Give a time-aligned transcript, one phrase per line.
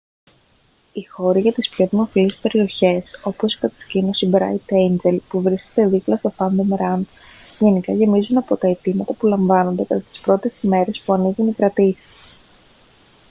[0.93, 6.15] οι χώροι για τις πιο δημοφιλείς περιοχές όπως η κατασκήνωση μπράιτ έιντζελ που βρίσκεται δίπλα
[6.17, 7.17] στο φάντομ ραντς
[7.59, 12.15] γενικά γεμίζουν από τα αιτήματα που λαμβάνονται κατά τις πρώτες ημέρες που ανοίγουν οι κρατήσεις